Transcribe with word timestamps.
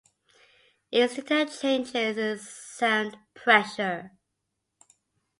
Ears 0.91 1.13
detect 1.13 1.61
changes 1.61 2.17
in 2.17 2.39
sound 2.39 3.17
pressure. 3.35 4.13